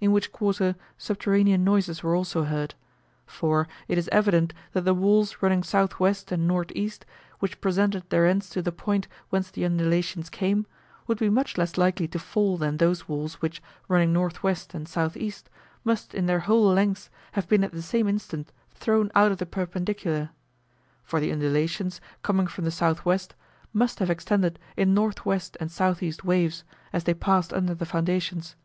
[0.00, 2.74] in which quarter subterranean noises were also heard;
[3.26, 6.06] for it is evident that the walls running S.W.
[6.30, 6.90] and N.E.
[7.40, 10.66] which presented their ends to the point whence the undulations came,
[11.06, 14.56] would be much less likely to fall than those walls which, running N.W.
[14.72, 15.34] and S.E.,
[15.84, 19.44] must in their whole lengths have been at the same instant thrown out of the
[19.44, 20.30] perpendicular;
[21.02, 23.18] for the undulations, coming from the S.W.,
[23.74, 25.38] must have extended in N.W.
[25.60, 26.14] and S.E.
[26.24, 28.56] waves, as they passed under the foundations.